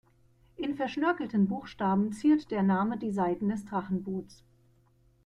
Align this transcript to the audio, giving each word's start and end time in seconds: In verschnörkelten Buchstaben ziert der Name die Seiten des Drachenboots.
In 0.55 0.73
verschnörkelten 0.73 1.47
Buchstaben 1.47 2.11
ziert 2.11 2.49
der 2.49 2.63
Name 2.63 2.97
die 2.97 3.11
Seiten 3.11 3.49
des 3.49 3.65
Drachenboots. 3.65 4.43